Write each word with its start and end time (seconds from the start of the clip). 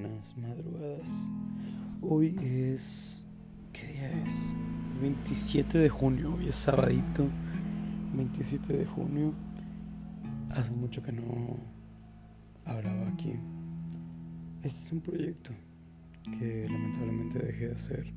buenas 0.00 0.36
madrugadas. 0.36 1.08
Hoy 2.00 2.36
es. 2.40 3.26
¿Qué 3.72 3.86
día 3.86 4.22
es? 4.22 4.54
27 5.00 5.78
de 5.78 5.88
junio, 5.88 6.34
hoy 6.34 6.48
es 6.48 6.56
sabadito. 6.56 7.28
27 8.14 8.72
de 8.72 8.86
junio. 8.86 9.34
Hace 10.50 10.72
mucho 10.72 11.02
que 11.02 11.12
no 11.12 11.58
hablaba 12.64 13.08
aquí. 13.08 13.34
Este 14.62 14.68
es 14.68 14.92
un 14.92 15.00
proyecto 15.00 15.52
que 16.38 16.66
lamentablemente 16.68 17.38
dejé 17.38 17.68
de 17.68 17.74
hacer. 17.74 18.12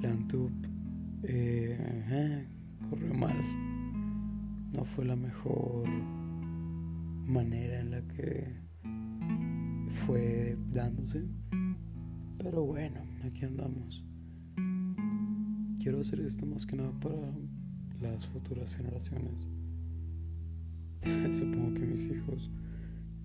Lantup 0.00 0.52
eh, 1.24 2.46
corrió 2.88 3.14
mal. 3.14 3.36
No 4.72 4.84
fue 4.84 5.04
la 5.04 5.16
mejor 5.16 5.88
manera 7.26 7.80
en 7.80 7.90
la 7.90 8.00
que 8.02 8.65
fue 10.06 10.56
dándose. 10.70 11.26
Pero 12.38 12.64
bueno, 12.64 13.00
aquí 13.24 13.44
andamos. 13.44 14.04
Quiero 15.82 16.00
hacer 16.00 16.20
esto 16.20 16.46
más 16.46 16.64
que 16.64 16.76
nada 16.76 16.92
para 17.00 17.16
las 18.00 18.26
futuras 18.28 18.76
generaciones. 18.76 19.48
Supongo 21.36 21.74
que 21.74 21.86
mis 21.86 22.06
hijos 22.06 22.50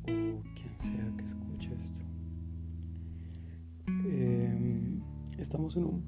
o 0.03 0.05
quien 0.05 0.75
sea 0.75 1.13
que 1.17 1.25
escuche 1.25 1.71
esto. 1.83 2.01
Em, 3.87 5.01
estamos 5.37 5.77
en 5.77 5.83
un 5.83 6.03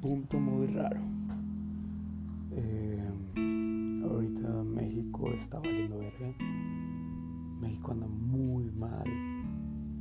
punto 0.00 0.38
muy 0.38 0.68
raro. 0.68 1.00
Em, 2.54 4.04
ahorita 4.04 4.62
México 4.62 5.32
está 5.32 5.58
valiendo 5.58 5.98
verga. 5.98 6.32
México 7.60 7.92
anda 7.92 8.06
muy 8.06 8.70
mal 8.70 9.31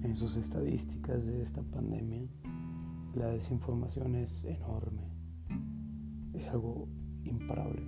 en 0.03 0.15
sus 0.15 0.35
estadísticas 0.37 1.25
de 1.25 1.41
esta 1.41 1.61
pandemia, 1.63 2.27
la 3.13 3.27
desinformación 3.27 4.15
es 4.15 4.43
enorme. 4.45 5.03
Es 6.33 6.47
algo 6.47 6.87
imparable. 7.23 7.81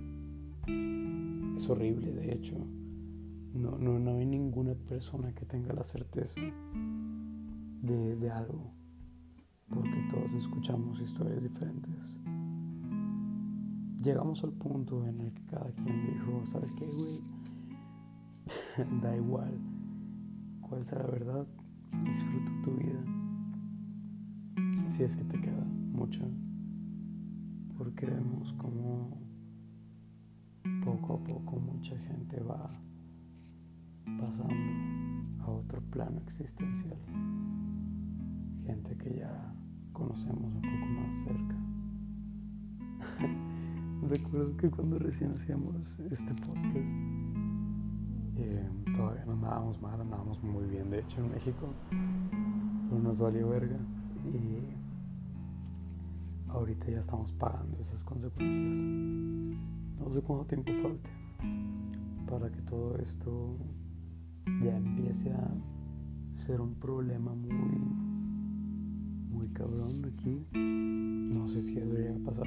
Es 1.56 1.68
horrible, 1.68 2.12
de 2.12 2.32
hecho. 2.32 2.56
No, 3.52 3.78
no, 3.78 3.98
no 3.98 4.16
hay 4.16 4.26
ninguna 4.26 4.74
persona 4.74 5.32
que 5.34 5.44
tenga 5.44 5.72
la 5.72 5.84
certeza 5.84 6.40
de, 7.82 8.16
de 8.16 8.30
algo, 8.30 8.72
porque 9.68 10.08
todos 10.10 10.34
escuchamos 10.34 11.00
historias 11.00 11.42
diferentes. 11.44 12.18
Llegamos 14.02 14.42
al 14.44 14.52
punto 14.52 15.06
en 15.06 15.20
el 15.20 15.32
que 15.32 15.44
cada 15.46 15.70
quien 15.72 16.06
dijo, 16.06 16.44
¿sabes 16.46 16.72
qué, 16.72 16.86
güey? 16.86 17.22
da 19.02 19.16
igual 19.16 19.58
cuál 20.68 20.84
sea 20.84 20.98
la 20.98 21.06
verdad, 21.06 21.46
disfruta 22.02 22.50
tu 22.62 22.76
vida. 22.76 23.04
Si 24.88 25.02
es 25.02 25.16
que 25.16 25.24
te 25.24 25.40
queda 25.40 25.64
mucha. 25.92 26.24
Porque 27.76 28.06
vemos 28.06 28.52
como 28.54 29.18
poco 30.84 31.14
a 31.14 31.24
poco 31.24 31.58
mucha 31.58 31.96
gente 31.98 32.40
va 32.40 32.70
pasando 34.18 34.54
a 35.40 35.50
otro 35.50 35.80
plano 35.90 36.20
existencial. 36.26 36.96
Gente 38.66 38.96
que 38.96 39.16
ya 39.16 39.54
conocemos 39.92 40.54
un 40.54 40.62
poco 40.62 40.86
más 41.00 41.16
cerca. 41.24 41.56
Recuerdo 44.08 44.56
que 44.56 44.70
cuando 44.70 44.98
recién 44.98 45.32
hacíamos 45.32 45.98
este 46.10 46.34
podcast, 46.34 46.94
eh, 48.36 48.68
todavía 48.94 49.24
no 49.24 49.32
andábamos 49.32 49.80
mal, 49.80 50.00
andábamos 50.00 50.42
muy 50.42 50.64
bien, 50.66 50.90
de 50.90 51.00
hecho, 51.00 51.20
en 51.20 51.30
México. 51.30 51.68
Pero 52.88 53.02
nos 53.02 53.18
valió 53.18 53.48
verga. 53.48 53.78
Y 54.24 54.58
ahorita 56.50 56.90
ya 56.90 57.00
estamos 57.00 57.32
pagando 57.32 57.78
esas 57.80 58.02
consecuencias. 58.02 59.58
No 59.98 60.10
sé 60.10 60.22
cuánto 60.22 60.46
tiempo 60.46 60.72
falte 60.82 61.10
para 62.26 62.50
que 62.50 62.62
todo 62.62 62.96
esto 62.98 63.56
ya 64.62 64.76
empiece 64.76 65.30
a 65.32 65.50
ser 66.46 66.60
un 66.60 66.74
problema 66.74 67.34
muy, 67.34 67.78
muy 69.30 69.48
cabrón 69.48 70.12
aquí. 70.12 70.44
No 70.52 71.48
sé 71.48 71.62
si 71.62 71.74
debería 71.74 72.18
pasar. 72.24 72.46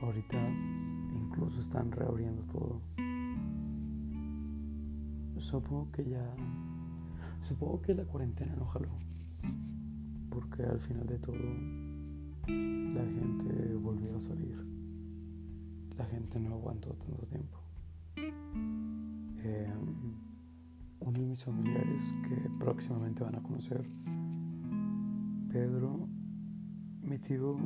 Ahorita 0.00 0.36
incluso 1.14 1.60
están 1.60 1.90
reabriendo 1.90 2.42
todo 2.44 2.80
supongo 5.40 5.90
que 5.92 6.04
ya. 6.04 6.34
Supongo 7.40 7.80
que 7.82 7.94
la 7.94 8.04
cuarentena 8.04 8.54
no 8.56 8.66
jaló. 8.66 8.90
Porque 10.30 10.62
al 10.62 10.80
final 10.80 11.06
de 11.06 11.18
todo, 11.18 11.36
la 12.46 13.04
gente 13.06 13.74
volvió 13.76 14.16
a 14.16 14.20
salir. 14.20 14.56
La 15.96 16.04
gente 16.06 16.38
no 16.38 16.54
aguantó 16.54 16.90
tanto 16.94 17.26
tiempo. 17.26 17.58
Em, 18.16 20.14
uno 21.00 21.18
de 21.18 21.26
mis 21.26 21.44
familiares 21.44 22.14
que 22.28 22.50
próximamente 22.58 23.22
van 23.22 23.36
a 23.36 23.42
conocer, 23.42 23.82
Pedro, 25.50 26.08
mi 27.02 27.18
tío 27.18 27.56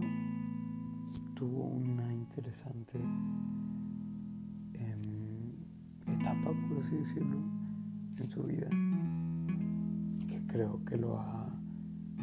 tuvo 1.34 1.65
una 1.65 2.12
interesante 2.12 2.99
em, 4.75 5.53
etapa, 6.06 6.53
por 6.69 6.78
así 6.78 6.97
decirlo 6.97 7.52
en 8.19 8.27
su 8.27 8.43
vida 8.45 8.69
que 10.27 10.41
creo 10.47 10.84
que 10.84 10.97
lo 10.97 11.19
ha 11.19 11.49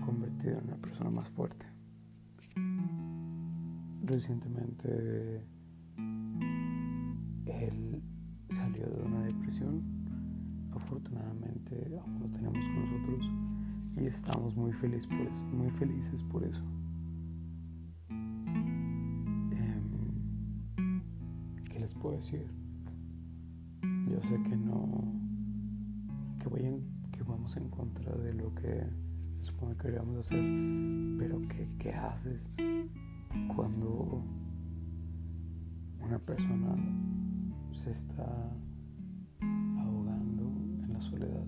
convertido 0.06 0.58
en 0.60 0.66
una 0.66 0.78
persona 0.78 1.10
más 1.10 1.30
fuerte. 1.30 1.66
Recientemente 4.04 5.46
él 7.46 8.02
salió 8.50 8.88
de 8.88 9.04
una 9.04 9.24
depresión, 9.24 9.84
afortunadamente 10.72 12.00
aún 12.02 12.20
lo 12.20 12.30
tenemos 12.30 12.64
con 12.66 12.92
nosotros 12.92 13.32
y 13.98 14.06
estamos 14.06 14.56
muy 14.56 14.72
felices 14.74 15.08
por 15.08 15.22
eso, 15.22 15.44
muy 15.46 15.70
felices 15.72 16.24
por 16.24 16.44
eso. 16.44 16.64
Em, 18.10 18.62
¿Qué 21.66 21.80
les 21.80 21.94
puedo 21.94 22.16
decir? 22.16 22.48
Yo 24.10 24.22
sé 24.24 24.42
que 24.44 24.56
no 24.56 25.29
que, 26.40 26.82
que 27.12 27.24
vamos 27.24 27.56
en 27.58 27.70
contra 27.70 28.16
de 28.16 28.34
lo 28.34 28.54
que 28.56 28.84
se 29.40 29.52
supone 29.52 29.76
que 29.76 29.84
queríamos 29.84 30.18
hacer, 30.18 30.40
pero 31.18 31.40
¿qué, 31.50 31.68
¿qué 31.78 31.94
haces 31.94 32.50
cuando 33.56 34.24
una 36.02 36.20
persona 36.20 36.76
se 37.72 37.92
está 37.92 38.26
ahogando 39.42 40.44
en 40.84 40.94
la 40.94 41.00
soledad? 41.00 41.46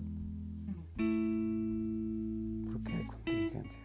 Porque 2.72 2.92
hay 2.92 3.06
contingencia. 3.06 3.82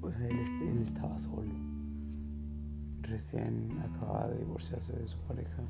Pues 0.00 0.16
él 0.20 0.82
estaba 0.86 1.18
solo. 1.18 1.52
Recién 3.02 3.78
acababa 3.80 4.28
de 4.28 4.38
divorciarse 4.38 4.92
de 4.94 5.06
su 5.06 5.18
pareja. 5.28 5.62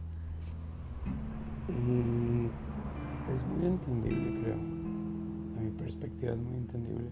Y 1.68 2.50
es 3.32 3.44
muy 3.46 3.66
entendible, 3.66 4.40
creo. 4.42 4.56
A 4.56 5.60
mi 5.60 5.70
perspectiva 5.70 6.32
es 6.32 6.42
muy 6.42 6.56
entendible. 6.56 7.10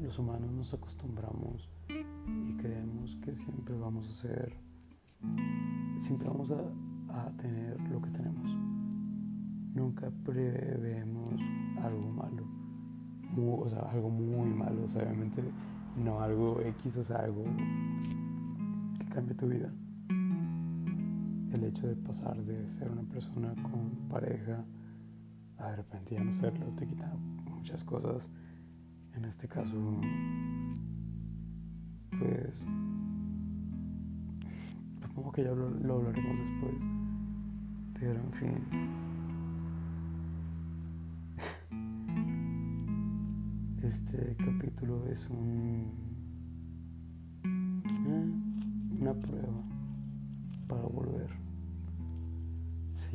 Los 0.00 0.18
humanos 0.18 0.50
nos 0.52 0.74
acostumbramos 0.74 1.68
y 1.88 2.56
creemos 2.56 3.16
que 3.16 3.34
siempre 3.34 3.76
vamos 3.76 4.08
a 4.08 4.12
ser, 4.12 4.52
siempre 6.00 6.28
vamos 6.28 6.50
a, 6.50 7.30
tener 7.38 7.80
lo 7.90 8.00
que 8.00 8.10
tenemos. 8.10 8.50
Nunca 9.74 10.10
preveemos 10.24 11.40
algo 11.82 12.10
malo, 12.10 12.44
o 13.60 13.68
sea, 13.68 13.80
algo 13.90 14.10
muy 14.10 14.50
malo, 14.50 14.84
o 14.84 14.88
sea, 14.88 15.02
obviamente 15.02 15.42
no 15.96 16.20
algo 16.20 16.60
X, 16.60 16.96
o 16.96 17.16
algo 17.16 17.44
que 18.98 19.06
cambie 19.06 19.34
tu 19.34 19.46
vida. 19.46 19.72
El 21.54 21.64
hecho 21.64 21.86
de 21.86 21.96
pasar 21.96 22.36
de 22.44 22.68
ser 22.68 22.90
una 22.90 23.02
persona 23.02 23.54
con 23.62 24.08
pareja 24.08 24.64
de 25.70 25.76
repente 25.76 26.14
ya 26.14 26.22
no 26.22 26.32
serlo 26.32 26.66
te 26.76 26.86
quita 26.86 27.12
muchas 27.50 27.84
cosas. 27.84 28.30
En 29.14 29.24
este 29.24 29.48
caso, 29.48 29.74
pues, 32.18 32.66
supongo 35.00 35.32
que 35.32 35.44
ya 35.44 35.52
lo, 35.52 35.70
lo 35.70 35.94
hablaremos 35.96 36.38
después. 36.38 36.82
Pero 37.98 38.20
en 38.20 38.32
fin. 38.32 38.64
Este 43.82 44.36
capítulo 44.36 45.06
es 45.06 45.28
un 45.28 45.92
eh, 47.44 48.32
una 49.00 49.14
prueba 49.14 49.62
para 50.66 50.82
volver. 50.82 51.43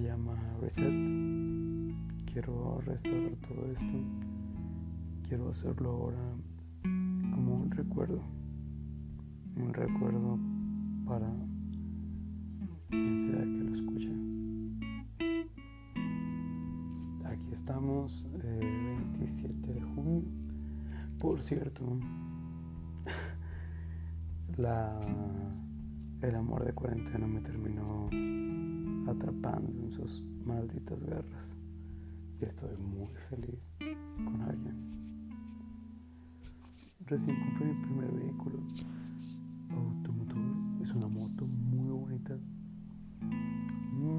Llama 0.01 0.35
Reset 0.61 0.85
quiero 2.31 2.79
restaurar 2.85 3.35
todo 3.47 3.71
esto 3.71 3.93
quiero 5.27 5.49
hacerlo 5.49 5.91
ahora 5.91 6.17
como 6.83 7.55
un 7.55 7.71
recuerdo, 7.71 8.23
un 9.55 9.73
recuerdo 9.73 10.39
para 11.05 11.29
quien 12.89 13.21
sea 13.21 13.41
que 13.41 13.63
lo 13.63 13.75
escuche. 13.75 14.11
Aquí 17.25 17.51
estamos, 17.51 18.25
27 18.33 19.53
eh, 19.53 19.73
de 19.73 19.81
junio. 19.81 20.23
Por 21.19 21.43
cierto, 21.43 21.83
la, 24.57 24.99
el 26.21 26.35
amor 26.35 26.65
de 26.65 26.73
cuarentena 26.73 27.27
me 27.27 27.41
terminó 27.41 28.09
atrapando 29.09 29.71
en 29.83 29.91
sus 29.91 30.23
malditas 30.45 31.03
garras 31.03 31.55
y 32.41 32.45
estoy 32.45 32.75
muy 32.77 33.13
feliz 33.29 33.73
con 34.15 34.41
alguien. 34.41 34.89
Recién 37.05 37.39
compré 37.39 37.73
mi 37.73 37.85
primer 37.85 38.11
vehículo 38.11 38.59
automotor. 39.71 40.37
Es 40.81 40.93
una 40.93 41.07
moto 41.07 41.45
muy 41.45 41.89
bonita. 41.89 42.37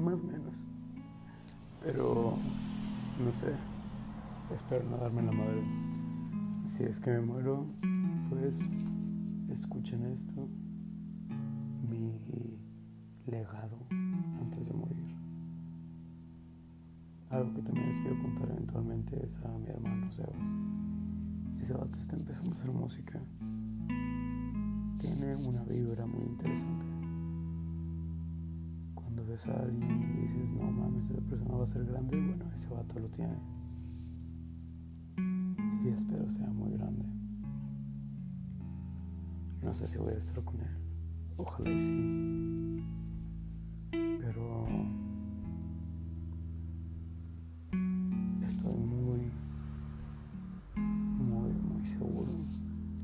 Más 0.03 0.21
o 0.21 0.25
menos. 0.25 0.63
Pero 1.81 2.37
no 3.23 3.33
sé. 3.33 3.53
Espero 4.53 4.83
no 4.89 4.97
darme 4.97 5.21
la 5.23 5.31
madre. 5.31 5.63
Si 6.65 6.83
es 6.83 6.99
que 6.99 7.11
me 7.11 7.21
muero, 7.21 7.65
pues 8.29 8.59
escuchen 9.49 10.05
esto. 10.07 10.47
Mi 11.89 12.11
legado 13.27 13.77
antes 14.39 14.67
de 14.67 14.73
morir. 14.73 15.15
Algo 17.29 17.53
que 17.53 17.61
también 17.61 17.87
les 17.87 17.97
quiero 18.01 18.21
contar 18.21 18.49
eventualmente 18.51 19.25
es 19.25 19.37
a 19.45 19.57
mi 19.57 19.69
hermano 19.69 20.11
Sebas. 20.11 20.55
Ese 21.61 21.73
vato 21.73 21.99
está 21.99 22.15
empezando 22.15 22.49
a 22.49 22.53
hacer 22.53 22.71
música. 22.71 23.19
Tiene 24.97 25.35
una 25.35 25.63
vibra 25.63 26.05
muy 26.05 26.23
interesante. 26.23 26.85
Cuando 28.95 29.25
ves 29.25 29.47
a 29.47 29.53
alguien 29.61 30.01
y 30.01 30.21
dices, 30.23 30.51
no 30.53 30.69
mames, 30.71 31.09
esa 31.09 31.21
persona 31.21 31.55
va 31.55 31.63
a 31.63 31.67
ser 31.67 31.85
grande, 31.85 32.17
bueno, 32.19 32.45
ese 32.53 32.67
vato 32.67 32.99
lo 32.99 33.07
tiene. 33.09 33.37
Y 35.83 35.87
espero 35.87 36.27
sea 36.27 36.49
muy 36.49 36.71
grande. 36.73 37.05
No 39.63 39.71
sé 39.73 39.87
si 39.87 39.97
voy 39.97 40.13
a 40.13 40.17
estar 40.17 40.43
con 40.43 40.59
él. 40.59 40.77
Ojalá 41.37 41.69
y 41.69 41.79
sí. 41.79 42.83
Pero 43.91 44.61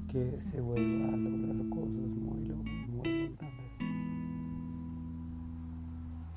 que 0.07 0.41
se 0.41 0.61
vuelva 0.61 1.13
a 1.13 1.17
lograr 1.17 1.69
cosas 1.69 2.09
muy, 2.09 2.39
muy, 2.87 3.35
grandes. 3.37 3.77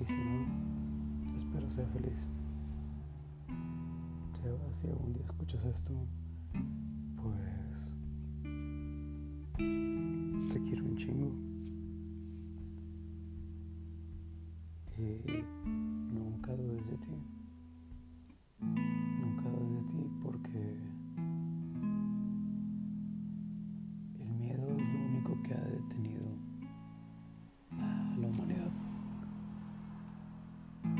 Y 0.00 0.04
si 0.04 0.14
no, 0.14 1.36
espero 1.36 1.70
ser 1.70 1.86
feliz. 1.88 2.28
Si 4.72 4.86
algún 4.86 5.12
día 5.12 5.24
escuchas 5.24 5.64
esto, 5.64 5.92
pues 7.16 7.94
te 10.52 10.62
quiero 10.62 10.84
un 10.84 10.96
chingo. 10.96 11.49
Y 15.00 15.44
nunca 16.12 16.54
dudes 16.54 16.86
de 16.90 16.96
ti. 16.98 17.16
Nunca 18.60 19.48
dudes 19.48 19.86
de 19.86 19.92
ti 19.92 20.10
porque 20.22 20.90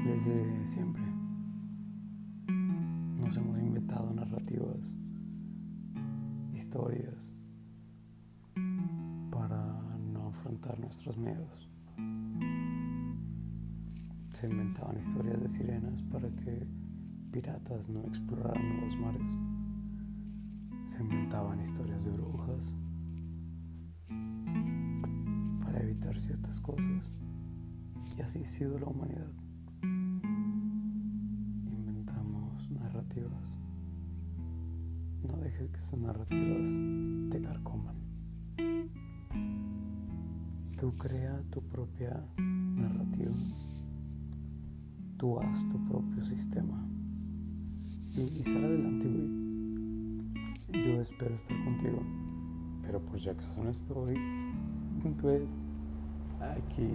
desde 0.05 0.67
siempre. 0.67 1.03
Nos 3.19 3.37
hemos 3.37 3.59
inventado 3.59 4.13
narrativas, 4.13 4.95
historias, 6.55 7.35
para 9.31 9.99
no 10.13 10.29
afrontar 10.29 10.79
nuestros 10.81 11.17
miedos. 11.17 11.69
Se 14.41 14.49
inventaban 14.49 14.99
historias 14.99 15.39
de 15.43 15.49
sirenas 15.49 16.01
para 16.05 16.31
que 16.31 16.67
piratas 17.31 17.91
no 17.91 18.01
exploraran 18.07 18.69
nuevos 18.71 18.97
mares. 18.97 19.37
Se 20.87 21.03
inventaban 21.03 21.61
historias 21.61 22.07
de 22.07 22.11
brujas 22.13 22.75
para 25.63 25.83
evitar 25.83 26.19
ciertas 26.19 26.59
cosas. 26.59 27.11
Y 28.17 28.23
así 28.23 28.43
ha 28.43 28.49
sido 28.49 28.79
la 28.79 28.87
humanidad. 28.87 29.31
No 35.23 35.37
dejes 35.37 35.71
que 35.71 35.77
esas 35.77 36.01
narrativas 36.01 37.31
te 37.31 37.43
carcoman. 37.43 37.97
Tú 40.79 40.95
crea 40.97 41.43
tu 41.51 41.61
propia 41.61 42.25
narrativa. 42.39 43.35
Tú 45.21 45.39
haz 45.39 45.69
tu 45.69 45.77
propio 45.85 46.25
sistema. 46.25 46.83
Y, 48.17 48.23
y 48.23 48.43
sal 48.43 48.65
adelante, 48.65 49.07
güey. 49.07 50.87
Yo 50.87 50.99
espero 51.03 51.35
estar 51.35 51.63
contigo. 51.63 52.03
Pero 52.81 53.01
por 53.01 53.21
si 53.21 53.29
acaso 53.29 53.63
no 53.63 53.69
estoy, 53.69 54.19
pues 55.21 55.59
aquí 56.41 56.89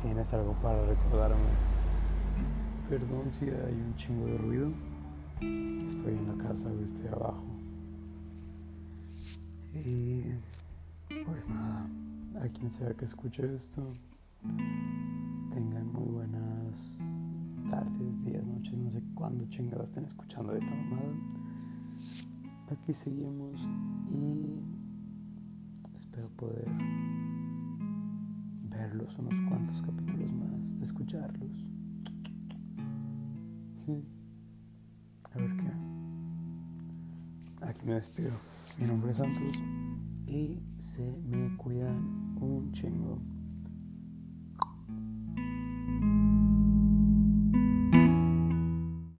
tienes 0.00 0.32
algo 0.32 0.54
para 0.62 0.86
recordarme. 0.86 1.36
Perdón 2.88 3.30
si 3.30 3.44
hay 3.44 3.74
un 3.74 3.94
chingo 3.96 4.24
de 4.28 4.38
ruido. 4.38 4.70
Estoy 5.86 6.14
en 6.14 6.28
la 6.28 6.44
casa, 6.48 6.70
estoy 6.82 7.08
abajo. 7.08 7.44
Y 9.74 10.22
pues 11.26 11.46
nada, 11.50 11.86
a 12.40 12.48
quien 12.48 12.72
sea 12.72 12.94
que 12.94 13.04
escuche 13.04 13.54
esto, 13.54 13.86
días, 18.26 18.44
noches, 18.44 18.76
no 18.76 18.90
sé 18.90 19.00
cuándo 19.14 19.46
chingados 19.46 19.88
estén 19.88 20.04
escuchando 20.04 20.54
esta 20.56 20.74
mamada. 20.74 21.14
Aquí 22.68 22.92
seguimos 22.92 23.60
y 24.10 24.60
espero 25.94 26.28
poder 26.30 26.68
verlos 28.68 29.16
unos 29.18 29.40
cuantos 29.42 29.80
capítulos 29.80 30.32
más, 30.32 30.72
escucharlos. 30.82 31.68
A 35.32 35.38
ver 35.38 35.56
qué. 35.56 35.70
Aquí 37.64 37.86
me 37.86 37.94
despido. 37.94 38.32
Mi 38.80 38.88
nombre 38.88 39.12
es 39.12 39.18
Santos 39.18 39.52
y 40.26 40.58
se 40.78 41.16
me 41.28 41.56
cuidan 41.56 42.36
un 42.40 42.72
chingo. 42.72 43.20